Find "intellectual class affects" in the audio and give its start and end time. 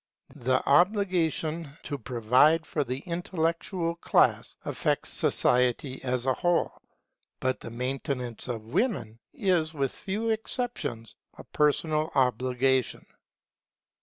3.01-5.11